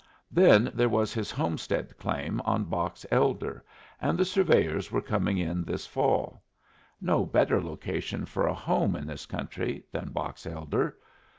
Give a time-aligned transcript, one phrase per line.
[0.31, 3.63] Then there was his homestead claim on Box Elder,
[4.01, 6.41] and the surveyors were coming in this fall.
[6.99, 10.97] No better location for a home in this country than Box Elder.